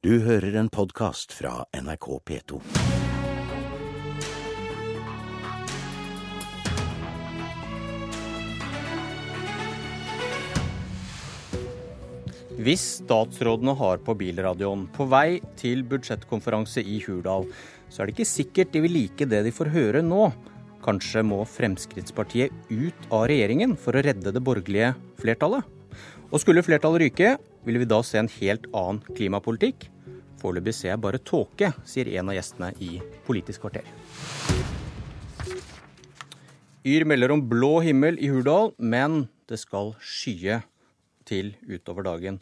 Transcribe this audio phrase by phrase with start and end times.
[0.00, 2.58] Du hører en podkast fra NRK P2.
[12.56, 17.44] Hvis statsrådene har på bilradioen på vei til budsjettkonferanse i Hurdal,
[17.92, 20.30] så er det ikke sikkert de vil like det de får høre nå.
[20.80, 25.68] Kanskje må Fremskrittspartiet ut av regjeringen for å redde det borgerlige flertallet?
[26.32, 29.88] Og skulle flertallet ryke, vil vi da se en helt annen klimapolitikk?
[30.40, 33.84] Foreløpig ser jeg bare tåke, sier en av gjestene i Politisk kvarter.
[36.80, 40.62] Yr melder om blå himmel i Hurdal, men det skal skye
[41.28, 42.38] til utover dagen.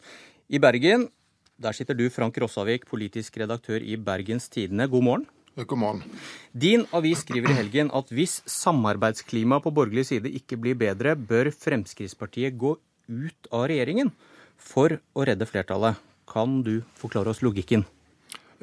[0.47, 1.09] I Bergen,
[1.59, 4.87] der sitter du, Frank Rossavik, politisk redaktør i Bergens Tidende.
[4.87, 5.27] God morgen.
[5.59, 6.03] God morgen.
[6.55, 11.51] Din avis skriver i helgen at hvis samarbeidsklimaet på borgerlig side ikke blir bedre, bør
[11.51, 12.77] Fremskrittspartiet gå
[13.09, 14.13] ut av regjeringen
[14.59, 15.97] for å redde flertallet.
[16.29, 17.87] Kan du forklare oss logikken?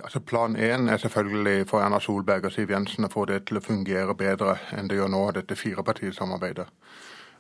[0.04, 3.58] Altså plan én er selvfølgelig for Erna Solberg og Siv Jensen å få det til
[3.58, 6.68] å fungere bedre enn det gjør nå, dette firepartisamarbeidet.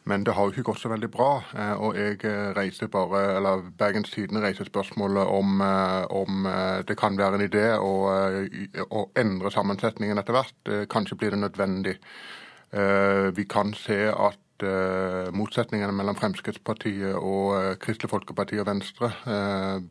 [0.06, 1.30] Men det har jo ikke gått så veldig bra.
[1.58, 6.46] Eh, og jeg eh, reiser bare, eller Bergens Tidende reiser spørsmålet om, eh, om
[6.86, 7.92] det kan være en idé å,
[8.86, 10.72] å endre sammensetningen etter hvert.
[10.92, 11.96] Kanskje blir det nødvendig.
[13.36, 14.40] Vi kan se at
[15.36, 19.10] motsetningene mellom Fremskrittspartiet og Kristelig Folkeparti og Venstre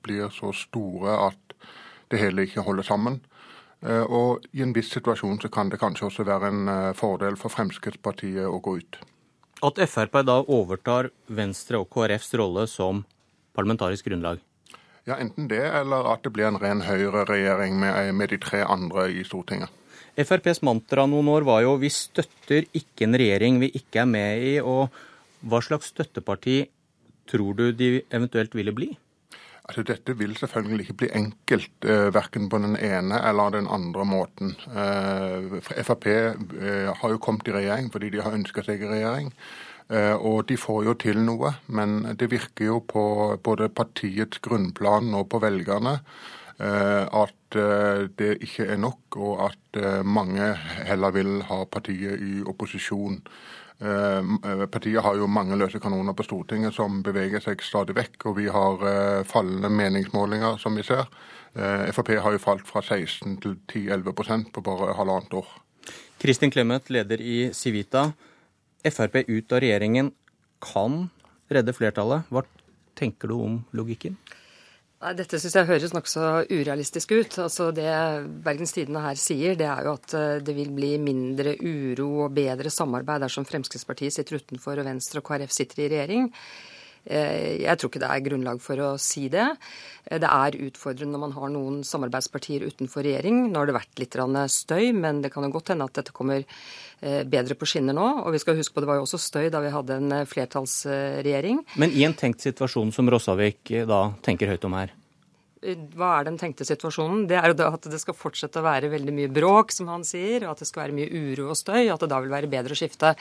[0.04, 1.56] blir så store at
[2.14, 3.20] det hele ikke holder sammen.
[3.86, 8.48] Og i en viss situasjon så kan det kanskje også være en fordel for Fremskrittspartiet
[8.48, 9.00] å gå ut.
[9.66, 13.06] At Frp da overtar Venstre og KrFs rolle som
[13.56, 14.42] parlamentarisk grunnlag?
[15.06, 19.08] Ja, Enten det, eller at det blir en ren høyreregjering med, med de tre andre
[19.14, 19.70] i Stortinget.
[20.16, 24.44] FrPs mantra noen år var jo 'vi støtter ikke en regjering vi ikke er med
[24.44, 24.62] i'.
[24.64, 24.90] og
[25.46, 26.68] Hva slags støtteparti
[27.28, 28.98] tror du de eventuelt ville bli?
[29.68, 34.06] Altså, dette vil selvfølgelig ikke bli enkelt, eh, verken på den ene eller den andre
[34.06, 34.56] måten.
[34.70, 39.34] Eh, Frp eh, har jo kommet i regjering fordi de har ønska seg i regjering.
[39.90, 45.14] Eh, og de får jo til noe, men det virker jo på både partiets grunnplan
[45.14, 46.00] og på velgerne
[46.56, 50.54] at eh, det ikke er nok, og at mange
[50.88, 53.20] heller vil ha partiet i opposisjon.
[53.80, 54.18] Eh,
[54.52, 58.38] eh, partiet har jo mange løse kanoner på Stortinget som beveger seg stadig vekk, og
[58.38, 61.10] vi har eh, fallende meningsmålinger, som vi ser.
[61.56, 65.48] Frp har jo falt fra 16 til 10-11% på bare halvannet år.
[66.20, 68.10] Kristin Clemet, leder i Civita.
[68.84, 70.10] Frp ut av regjeringen
[70.60, 71.06] kan
[71.48, 72.28] redde flertallet.
[72.28, 72.44] Hva
[73.00, 74.18] tenker du om logikken?
[74.95, 77.35] Dette syns jeg høres nokså urealistisk ut.
[77.44, 77.89] Altså Det
[78.45, 82.38] Bergens Tidende her sier, det er jo at eh, det vil bli mindre uro og
[82.38, 86.31] bedre samarbeid dersom Fremskrittspartiet sitter utenfor og Venstre og KrF sitter i regjering.
[87.06, 89.46] Eh, jeg tror ikke det er grunnlag for å si det.
[90.06, 93.46] Eh, det er utfordrende når man har noen samarbeidspartier utenfor regjering.
[93.52, 94.18] Nå har det vært litt
[94.52, 96.46] støy, men det kan jo godt hende at dette kommer
[97.06, 98.06] bedre på skinner nå.
[98.26, 101.60] Og vi skal huske på det var jo også støy da vi hadde en flertallsregjering.
[101.78, 104.96] Men i en tenkt situasjon som Rossavik da tenker høyt om her?
[105.96, 107.26] Hva er den tenkte situasjonen?
[107.30, 110.46] Det er jo at det skal fortsette å være veldig mye bråk, som han sier,
[110.46, 112.52] og at det skal være mye uro og støy, og at det da vil være
[112.52, 113.16] bedre å skifte.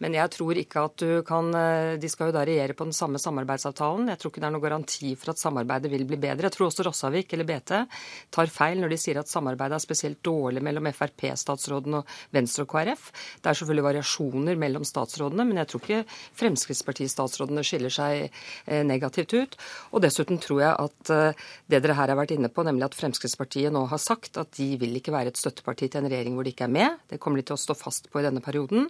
[0.00, 2.96] Men jeg tror ikke at du kan eh, De skal jo da regjere på den
[2.96, 4.08] samme samarbeidsavtalen.
[4.12, 6.48] Jeg tror ikke det er noen garanti for at samarbeidet vil bli bedre.
[6.48, 7.74] Jeg tror også Rossavik eller BT
[8.32, 12.72] tar feil når de sier at samarbeidet er spesielt dårlig mellom Frp-statsråden og Venstre og
[12.72, 13.10] KrF.
[13.42, 16.00] Det er selvfølgelig variasjoner mellom statsrådene, men jeg tror ikke
[16.40, 19.58] Fremskrittsparti-statsrådene skiller seg eh, negativt ut.
[19.92, 21.46] Og dessuten tror jeg at eh,
[21.84, 24.94] dere her har vært inne på, nemlig at Fremskrittspartiet nå har sagt at de vil
[24.98, 27.00] ikke være et støtteparti til en regjering hvor de ikke er med.
[27.10, 28.88] Det kommer de til å stå fast på i denne perioden.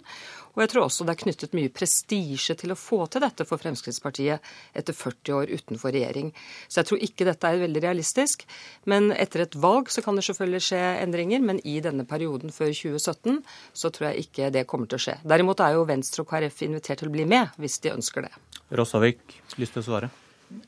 [0.51, 3.61] Og jeg tror også det er knyttet mye prestisje til å få til dette for
[3.61, 6.31] Fremskrittspartiet etter 40 år utenfor regjering.
[6.67, 8.45] Så jeg tror ikke dette er veldig realistisk.
[8.91, 12.73] Men etter et valg så kan det selvfølgelig skje endringer, men i denne perioden før
[12.75, 13.41] 2017
[13.73, 15.19] så tror jeg ikke det kommer til å skje.
[15.27, 18.35] Derimot er jo Venstre og KrF invitert til å bli med, hvis de ønsker det.
[18.71, 20.11] Rossavik, lyst til å svare?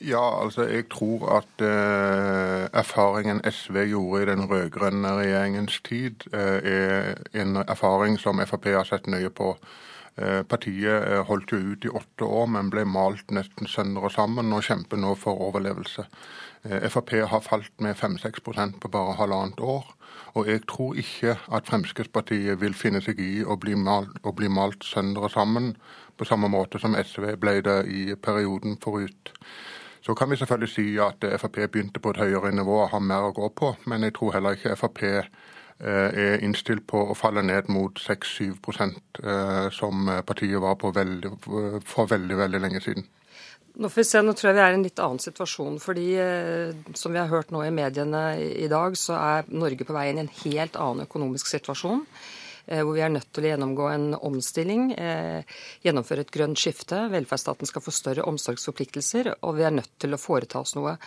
[0.04, 6.60] Ja, altså jeg tror at eh, erfaringen SV gjorde i den rød-grønne regjeringens tid, eh,
[6.64, 9.56] er en erfaring som Frp har sett nøye på.
[10.18, 14.54] Eh, partiet holdt jo ut i åtte år, men ble malt nesten sønder og sammen
[14.54, 16.06] og kjemper nå for overlevelse.
[16.64, 19.84] Frp har falt med 5-6% på bare halvannet år.
[20.34, 24.48] Og jeg tror ikke at Fremskrittspartiet vil finne seg i å bli malt, å bli
[24.48, 25.74] malt sønder og sammen
[26.18, 29.34] på samme måte som SV ble det i perioden forut.
[30.04, 33.30] Så kan vi selvfølgelig si at Frp begynte på et høyere nivå og har mer
[33.30, 35.28] å gå på, men jeg tror heller ikke Frp eh,
[35.80, 41.32] er innstilt på å falle ned mot 6-7 eh, som partiet var på veldig,
[41.88, 43.08] for veldig, veldig lenge siden.
[43.74, 45.80] Nå får vi se, nå tror jeg vi er i en litt annen situasjon.
[45.82, 49.96] fordi eh, som vi har hørt nå i mediene i dag, så er Norge på
[49.96, 52.04] vei inn i en helt annen økonomisk situasjon.
[52.66, 55.44] Eh, hvor vi er nødt til å gjennomgå en omstilling, eh,
[55.84, 57.10] gjennomføre et grønt skifte.
[57.12, 60.98] Velferdsstaten skal få større omsorgsforpliktelser, og vi er nødt til å foreta oss noe.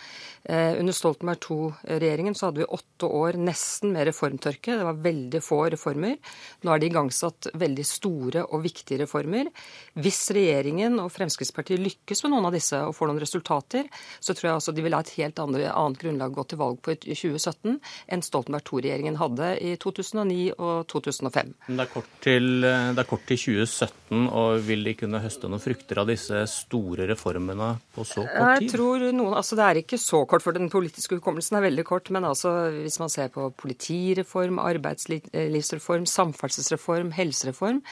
[0.44, 4.76] Eh, under Stoltenberg II-regjeringen så hadde vi åtte år nesten med reformtørke.
[4.76, 6.18] Det var veldig få reformer.
[6.62, 9.48] Nå er det igangsatt veldig store og viktige reformer.
[9.96, 13.88] Hvis regjeringen og Fremskrittspartiet lykkes med noen av disse og får noen resultater,
[14.20, 16.58] så tror jeg altså de vil ha et helt annet, annet grunnlag å gå til
[16.58, 17.80] valg på i 2017
[18.12, 21.76] enn Stoltenberg II-regjeringen hadde i 2009 og 2005 frem.
[21.76, 25.62] Det er, kort til, det er kort til 2017, og vil de kunne høste noen
[25.62, 28.66] frukter av disse store reformene på så kort tid?
[28.66, 31.86] Jeg tror noen, altså Det er ikke så kort, for den politiske hukommelsen er veldig
[31.88, 32.10] kort.
[32.14, 37.82] Men altså, hvis man ser på politireform, arbeidslivsreform, samferdselsreform, helsereform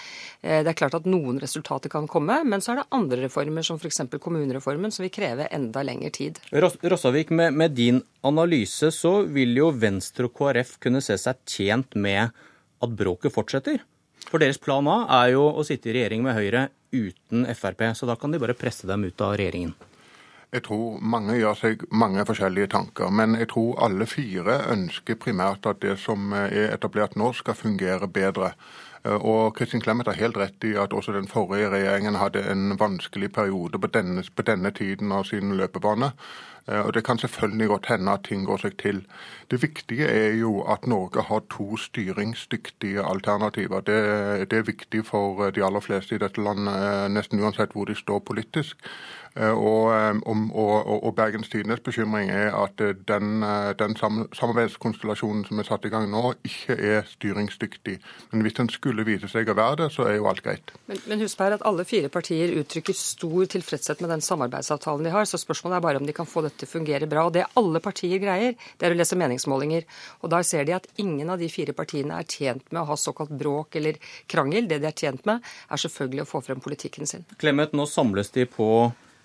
[0.42, 3.66] eh, Det er klart at noen resultater kan komme, men så er det andre reformer,
[3.66, 4.02] som f.eks.
[4.18, 6.40] kommunereformen, som vil kreve enda lengre tid.
[6.52, 11.96] Rossavik, med, med din analyse så vil jo Venstre og KrF kunne se seg tjent
[11.98, 12.32] med
[12.82, 13.82] at bråket fortsetter.
[14.30, 18.08] For deres plan A er jo å sitte i regjering med Høyre uten Frp, så
[18.08, 19.74] da kan de bare presse dem ut av regjeringen.
[20.54, 25.66] Jeg tror mange gjør seg mange forskjellige tanker, men jeg tror alle fire ønsker primært
[25.66, 28.52] at det som er etablert nå, skal fungere bedre.
[29.04, 33.32] Og Kristin Clemet har helt rett i at også den forrige regjeringen hadde en vanskelig
[33.34, 36.14] periode på denne, på denne tiden av sin løpebane.
[36.68, 39.04] Eh, og Det kan selvfølgelig godt hende at ting går seg til.
[39.50, 43.80] Det viktige er jo at Norge har to styringsdyktige alternativer.
[43.80, 47.84] Det, det er viktig for de aller fleste i dette landet, eh, nesten uansett hvor
[47.84, 48.76] de står politisk.
[49.36, 49.84] Eh, og,
[50.54, 52.78] og, og Bergens Tidendes bekymring er at
[53.08, 53.42] den,
[53.78, 53.96] den
[54.32, 57.98] samarbeidskonstellasjonen som er satt i gang nå, ikke er styringsdyktig.
[58.30, 60.72] Men hvis den skulle vise seg å være det, så er jo alt greit.
[60.86, 65.10] Men, men husk her at alle fire partier uttrykker stor tilfredshet med den samarbeidsavtalen de
[65.10, 65.24] har.
[65.28, 67.26] Så spørsmålet er bare om de kan få dette dette fungerer bra.
[67.28, 69.86] Og det alle partier greier, det er å lese meningsmålinger.
[70.22, 72.98] Og da ser de at ingen av de fire partiene er tjent med å ha
[72.98, 73.98] såkalt bråk eller
[74.30, 74.68] krangel.
[74.70, 77.26] Det de er tjent med, er selvfølgelig å få frem politikken sin.
[77.42, 78.68] Clemet, nå samles de på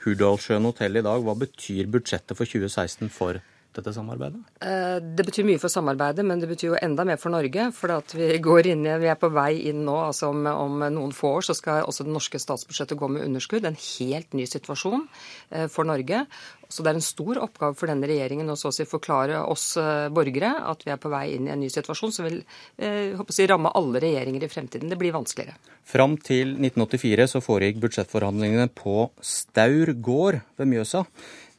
[0.03, 1.23] Hurdalssjøen hotell i dag.
[1.23, 3.41] Hva betyr budsjettet for 2016 for
[3.79, 4.41] dette samarbeidet?
[4.61, 7.69] Eh, det betyr mye for samarbeidet, men det betyr jo enda mer for Norge.
[7.75, 9.97] For at vi, går inn, vi er på vei inn nå.
[10.09, 13.67] altså om, om, noen få år så skal også det norske statsbudsjettet gå med underskudd.
[13.67, 15.07] En helt ny situasjon
[15.49, 16.25] eh, for Norge.
[16.69, 19.71] Så det er en stor oppgave for denne regjeringen å så å si forklare oss
[19.81, 22.43] eh, borgere at vi er på vei inn i en ny situasjon som vil
[22.77, 24.91] eh, si, ramme alle regjeringer i fremtiden.
[24.91, 25.57] Det blir vanskeligere.
[25.89, 31.07] Fram til 1984 så foregikk budsjettforhandlingene på Staur gård ved Mjøsa.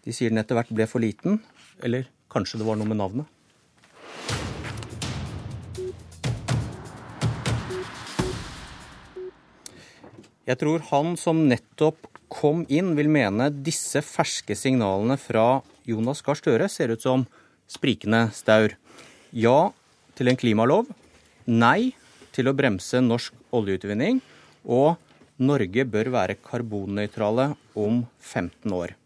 [0.07, 1.41] De sier den etter hvert ble for liten.
[1.83, 3.29] Eller kanskje det var noe med navnet?
[10.51, 16.39] Jeg tror han som nettopp kom inn, vil mene disse ferske signalene fra Jonas Gahr
[16.39, 17.27] Støre ser ut som
[17.71, 18.75] sprikende staur.
[19.31, 19.71] Ja
[20.19, 20.91] til en klimalov.
[21.47, 21.93] Nei
[22.35, 24.21] til å bremse norsk oljeutvinning.
[24.67, 24.99] Og
[25.41, 29.00] Norge bør være karbonnøytrale om 15 år.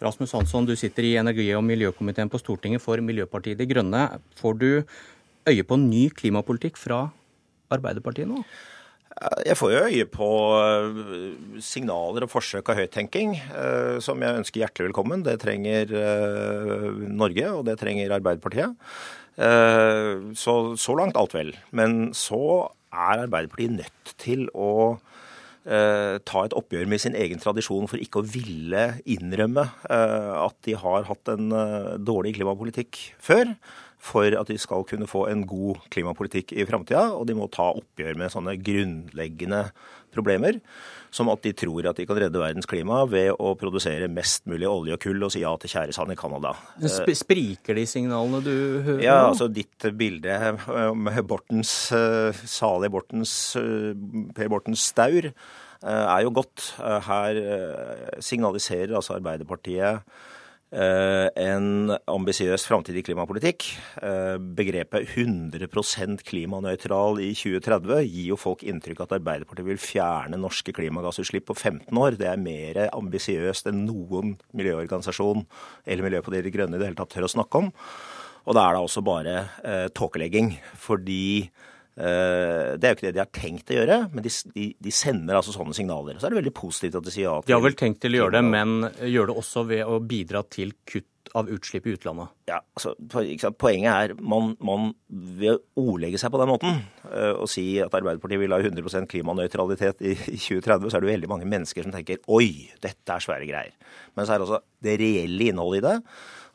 [0.00, 4.06] Rasmus Hansson, du sitter i energi- og miljøkomiteen på Stortinget for Miljøpartiet De Grønne.
[4.38, 4.68] Får du
[5.50, 7.10] øye på ny klimapolitikk fra
[7.70, 8.40] Arbeiderpartiet nå?
[9.44, 14.62] Jeg får jo øye på eh, signaler og forsøk av høyttenking, eh, som jeg ønsker
[14.62, 15.26] hjertelig velkommen.
[15.26, 18.76] Det trenger eh, Norge, og det trenger Arbeiderpartiet.
[20.36, 21.54] Så, så langt alt vel.
[21.72, 22.40] Men så
[22.92, 24.98] er Arbeiderpartiet nødt til å Eh,
[26.24, 30.76] ta et oppgjør med sin egen tradisjon for ikke å ville innrømme eh, at de
[30.80, 33.54] har hatt en eh, dårlig klimapolitikk før.
[34.00, 37.10] For at de skal kunne få en god klimapolitikk i framtida.
[37.12, 39.66] Og de må ta oppgjør med sånne grunnleggende
[40.14, 40.56] problemer.
[41.10, 44.68] Som at de tror at de kan redde verdens klima ved å produsere mest mulig
[44.70, 46.52] olje og kull og si ja til tjæresand i Canada.
[46.86, 48.52] Sp spriker de signalene du
[48.86, 49.02] hører?
[49.02, 50.36] Ja, altså ditt bilde
[50.94, 51.72] med Bortens,
[52.46, 53.34] salig Bortens,
[54.36, 55.32] Per Bortens staur
[55.80, 56.74] Eh, er jo godt.
[56.76, 60.04] Eh, her eh, signaliserer altså Arbeiderpartiet
[60.70, 63.64] en ambisiøs framtidig klimapolitikk.
[64.54, 71.48] Begrepet 100% klimanøytral i 2030 gir jo folk inntrykk at Arbeiderpartiet vil fjerne norske klimagassutslipp
[71.50, 72.18] på 15 år.
[72.20, 75.42] Det er mer ambisiøst enn noen miljøorganisasjon
[75.86, 77.74] eller Miljøpartiet De Grønne i det hele tatt tør å snakke om.
[78.46, 79.34] Og da er det også bare
[79.66, 80.54] eh, tåkelegging.
[80.80, 84.66] Fordi Eh, det er jo ikke det de har tenkt å gjøre, men de, de,
[84.80, 86.16] de, sender altså sånne signaler.
[86.16, 88.16] Så er det veldig positivt at de sier ja til De har vel tenkt til
[88.16, 91.94] å gjøre det, men gjør det også ved å bidra til kutt av utslipp i
[91.94, 92.32] utlandet?
[92.50, 92.94] Ja, altså,
[93.60, 96.80] Poenget er man, man ved å ordlegge seg på den måten,
[97.36, 101.48] og si at Arbeiderpartiet vil ha 100% klimanøytralitet i 2030, så er det veldig mange
[101.50, 103.96] mennesker som tenker oi, dette er svære greier.
[104.16, 105.96] Men så er altså det reelle innholdet i det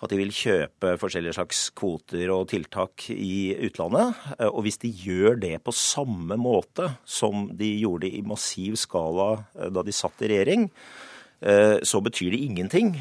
[0.03, 4.21] at de vil kjøpe forskjellige slags kvoter og tiltak i utlandet.
[4.37, 9.29] Eh, og hvis de gjør det på samme måte som de gjorde i massiv skala
[9.55, 12.93] eh, da de satt i regjering, eh, så betyr det ingenting.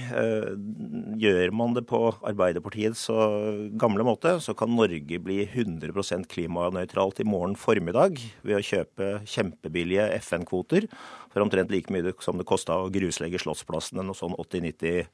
[1.20, 3.06] Gjør man det på Arbeiderpartiets
[3.80, 10.10] gamle måte, så kan Norge bli 100% klimanøytralt i morgen formiddag ved å kjøpe kjempebillige
[10.18, 10.88] FN-kvoter
[11.32, 15.08] for omtrent like mye som det kosta å gruslegge Slottsplassen, noe sånn 80-90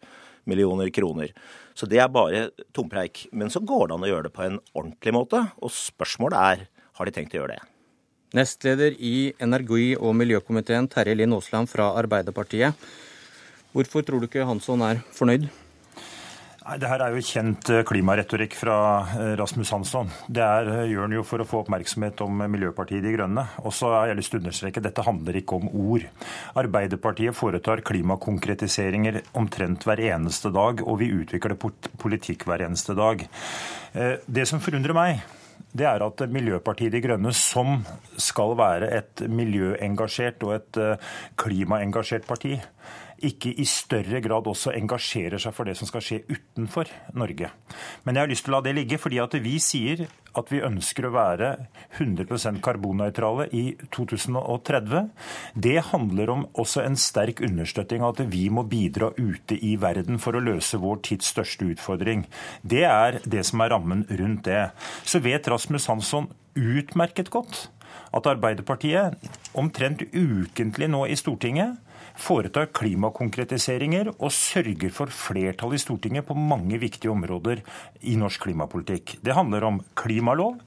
[0.51, 1.35] millioner kroner.
[1.77, 3.27] Så det er bare tompreik.
[3.37, 6.67] Men så går det an å gjøre det på en ordentlig måte, og spørsmålet er
[6.99, 7.69] har de tenkt å gjøre det.
[8.37, 12.77] Nestleder i energi- og miljøkomiteen, Terje Linn Aasland fra Arbeiderpartiet.
[13.71, 15.51] Hvorfor tror du ikke Hansson er fornøyd?
[16.71, 18.75] Nei, Det her er jo kjent eh, klimaretorikk fra
[19.17, 20.11] eh, Rasmus Hansson.
[20.29, 23.47] Det er, eh, gjør han jo for å få oppmerksomhet om Miljøpartiet De Grønne.
[23.65, 26.05] Og så har jeg lyst til å understreke dette handler ikke om ord.
[26.61, 33.23] Arbeiderpartiet foretar klimakonkretiseringer omtrent hver eneste dag, og vi utvikler politikk hver eneste dag.
[33.91, 35.25] Det som forundrer meg,
[35.75, 37.81] det er at Miljøpartiet De Grønne, som
[38.21, 40.81] skal være et miljøengasjert og et
[41.41, 42.59] klimaengasjert parti,
[43.27, 47.51] ikke i større grad også engasjerer seg for det som skal skje utenfor Norge.
[48.05, 50.07] Men jeg har lyst til å la det ligge, fordi at vi sier
[50.39, 51.49] at vi ønsker å være
[51.99, 55.11] 100% karbonnøytrale i 2030.
[55.55, 60.21] Det handler om også en sterk understøtting av at vi må bidra ute i verden
[60.23, 62.25] for å løse vår tids største utfordring.
[62.63, 64.71] Det er det som er rammen rundt det.
[65.05, 67.69] Så vet Rasmus Hansson utmerket godt
[68.15, 69.19] at Arbeiderpartiet
[69.59, 71.79] omtrent ukentlig nå i Stortinget
[72.21, 77.63] foretar klimakonkretiseringer og sørger for flertall i Stortinget på mange viktige områder
[78.05, 79.17] i norsk klimapolitikk.
[79.25, 80.61] Det handler om klimalov,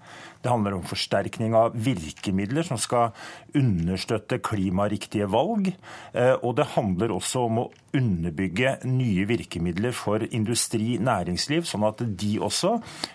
[0.43, 3.13] det handler om forsterkning av virkemidler som skal
[3.55, 5.69] understøtte klimariktige valg.
[6.11, 12.01] Eh, og det handler også om å underbygge nye virkemidler for industri, næringsliv, sånn at
[12.03, 12.73] de også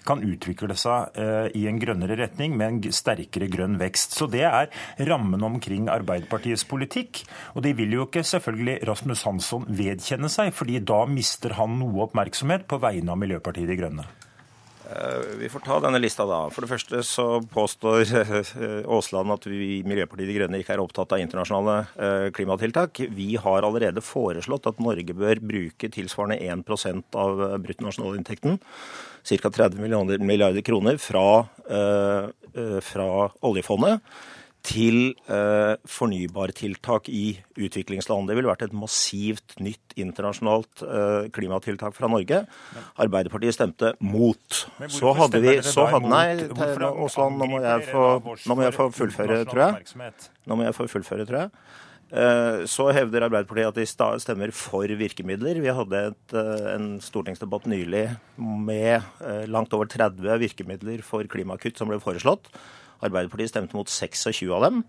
[0.09, 4.17] kan utvikle seg eh, i en grønnere retning med en sterkere grønn vekst.
[4.17, 4.71] Så det er
[5.11, 7.25] rammen omkring Arbeiderpartiets politikk.
[7.57, 12.07] Og det vil jo ikke selvfølgelig Rasmus Hansson vedkjenne seg, fordi da mister han noe
[12.07, 14.09] oppmerksomhet på vegne av Miljøpartiet De Grønne.
[14.89, 16.47] Eh, vi får ta denne lista da.
[16.53, 20.83] For det første så påstår eh, Aasland at vi i Miljøpartiet De Grønne ikke er
[20.83, 23.03] opptatt av internasjonale eh, klimatiltak.
[23.13, 28.57] Vi har allerede foreslått at Norge bør bruke tilsvarende 1% av bruttonasjonalinntekten,
[29.29, 29.53] ca.
[29.61, 31.29] 30 milliarder kroner, fra,
[32.83, 33.09] fra
[33.45, 34.01] oljefondet
[34.69, 34.99] til
[35.33, 38.29] eh, fornybartiltak i utviklingsland.
[38.29, 42.43] Det ville vært et massivt nytt internasjonalt eh, klimatiltak fra Norge.
[43.01, 44.63] Arbeiderpartiet stemte mot.
[44.93, 46.37] Så hadde vi så hadde, Nei,
[46.93, 48.07] Aasland, nå må jeg få,
[48.45, 50.17] nå må jeg få fullføre, tror jeg.
[50.49, 51.53] Nå må jeg få fullføre, tror jeg.
[52.09, 55.61] Eh, så hevder Arbeiderpartiet at de stemmer for virkemidler.
[55.61, 58.07] Vi hadde et, eh, en stortingsdebatt nylig
[58.39, 62.49] med eh, langt over 30 virkemidler for klimakutt som ble foreslått.
[63.05, 64.85] Arbeiderpartiet stemte mot 26 av dem.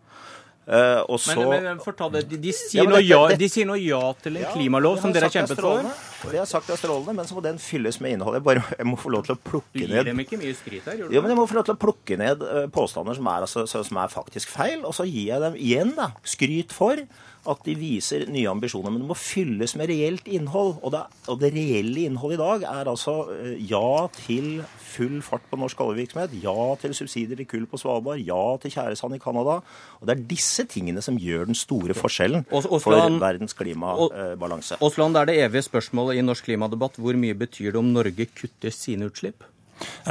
[0.70, 1.80] Uh, så, men, men
[2.13, 5.10] det, de, de, sier ja, ja, de, sier noe ja, til en ja, klimalov som
[5.16, 5.88] dere har kjempet for.
[6.30, 8.38] Det har sagt er strålende, men så må den fylles med innhold.
[8.38, 10.54] Jeg, bare, jeg må få lov til å plukke ned Du gir dem ikke mye
[10.54, 11.00] skryt her?
[11.00, 13.32] gjør du Jo, men Jeg må få lov til å plukke ned uh, påstander som
[13.34, 17.01] er, altså, som er, faktisk feil, og så gir jeg dem igjen da, skryt for
[17.48, 18.91] at de viser nye ambisjoner.
[18.91, 20.77] Men det må fylles med reelt innhold.
[20.84, 25.46] Og det, og det reelle innholdet i dag er altså uh, ja til full fart
[25.51, 29.60] på norsk oljevirksomhet, ja til subsidier til kull på Svalbard, ja til tjæresand i Canada.
[30.00, 34.79] Og det er disse tingene som gjør den store forskjellen for verdens klimabalanse.
[34.81, 37.00] Aasland, det er det evige spørsmålet i norsk klimadebatt.
[37.00, 39.46] Hvor mye betyr det om Norge kutter sine utslipp?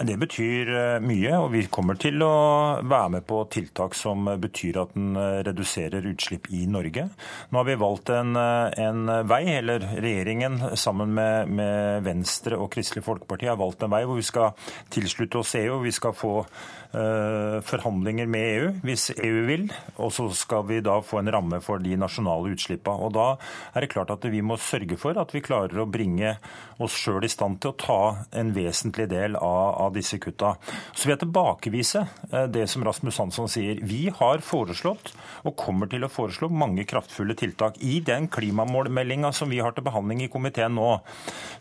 [0.05, 2.33] Det betyr eh, mye, og vi kommer til å
[2.81, 7.09] være med på tiltak som betyr at den eh, reduserer utslipp i Norge.
[7.51, 12.71] Nå har vi valgt en, eh, en vei, eller regjeringen sammen med, med, Venstre og
[12.73, 14.55] Kristelig Folkeparti har valgt en vei hvor vi skal
[14.95, 15.79] tilslutte oss EU.
[15.79, 16.35] og Vi skal få
[16.89, 19.67] forhandlinger med EU hvis EU vil,
[20.01, 23.05] og så skal vi da få en ramme for de nasjonale utslippene.
[23.05, 23.27] Og Da
[23.75, 26.37] er det klart at vi må sørge for at vi klarer å bringe
[26.81, 28.01] oss sjøl i stand til å ta
[28.33, 30.55] en vesentlig del av av, disse kutta.
[30.95, 33.81] Så vil jeg tilbakevise eh, det som Rasmus Hansson sier.
[33.89, 35.13] Vi har foreslått,
[35.49, 37.79] og kommer til å foreslå, mange kraftfulle tiltak.
[37.81, 40.91] I den klimamålmeldinga som vi har til behandling i komiteen nå,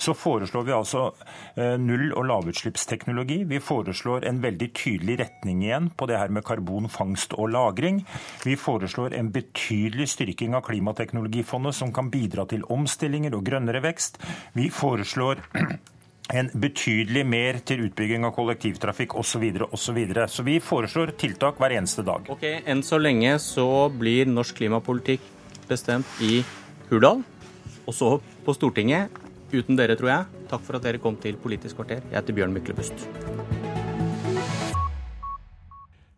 [0.01, 1.07] så foreslår vi altså
[1.55, 3.43] eh, null- og lavutslippsteknologi.
[3.49, 8.03] Vi foreslår en veldig tydelig retning igjen på det her med karbonfangst og -lagring.
[8.43, 14.17] Vi foreslår en betydelig styrking av klimateknologifondet som kan bidra til omstillinger og grønnere vekst.
[14.53, 15.37] Vi foreslår
[16.39, 19.27] en betydelig mer til utbygging av kollektivtrafikk osv.
[19.27, 22.27] Så, videre, og så, så vi foreslår tiltak hver eneste dag.
[22.29, 25.21] Ok, Enn så lenge så blir norsk klimapolitikk
[25.67, 26.43] bestemt i
[26.89, 27.23] Hurdal,
[27.85, 29.23] og så på Stortinget.
[29.53, 30.43] Uten dere, tror jeg.
[30.51, 32.03] Takk for at dere kom til Politisk kvarter.
[32.09, 33.66] Jeg heter Bjørn Myklebust.